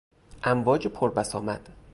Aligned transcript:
امواج 0.43 0.87
پر 0.87 1.09
بسامد 1.09 1.69